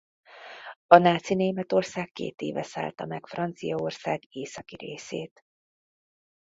A 0.87 0.97
náci 0.97 1.33
Németország 1.33 2.11
két 2.11 2.41
éve 2.41 2.63
szállta 2.63 3.05
meg 3.05 3.27
Franciaország 3.27 4.23
északi 4.35 4.75
részét. 4.75 5.43